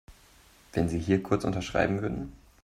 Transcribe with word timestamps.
Wenn 0.73 0.89
Sie 0.89 0.97
hier 0.97 1.21
kurz 1.21 1.43
unterschreiben 1.43 2.01
würden. 2.01 2.33